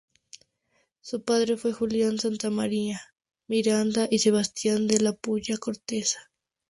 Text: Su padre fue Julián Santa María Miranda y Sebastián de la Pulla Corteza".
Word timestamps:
Su 1.01 1.21
padre 1.21 1.57
fue 1.57 1.73
Julián 1.73 2.17
Santa 2.17 2.49
María 2.49 2.99
Miranda 3.47 4.07
y 4.09 4.17
Sebastián 4.17 4.87
de 4.87 4.99
la 4.99 5.13
Pulla 5.13 5.59
Corteza". 5.59 6.31